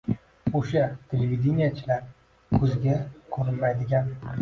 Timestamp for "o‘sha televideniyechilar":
0.59-2.03